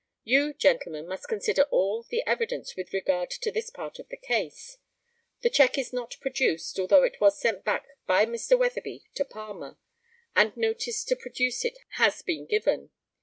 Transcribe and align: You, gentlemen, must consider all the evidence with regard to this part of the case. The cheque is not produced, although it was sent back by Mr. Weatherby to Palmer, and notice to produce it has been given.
You, 0.23 0.53
gentlemen, 0.53 1.07
must 1.07 1.27
consider 1.27 1.61
all 1.69 2.01
the 2.01 2.25
evidence 2.25 2.75
with 2.75 2.91
regard 2.91 3.29
to 3.29 3.51
this 3.51 3.69
part 3.69 3.99
of 3.99 4.09
the 4.09 4.17
case. 4.17 4.79
The 5.41 5.49
cheque 5.51 5.77
is 5.77 5.93
not 5.93 6.17
produced, 6.19 6.79
although 6.79 7.03
it 7.03 7.21
was 7.21 7.39
sent 7.39 7.63
back 7.63 7.85
by 8.07 8.25
Mr. 8.25 8.57
Weatherby 8.57 9.03
to 9.13 9.23
Palmer, 9.23 9.77
and 10.35 10.57
notice 10.57 11.03
to 11.03 11.15
produce 11.15 11.63
it 11.63 11.77
has 11.99 12.23
been 12.23 12.47
given. 12.47 12.89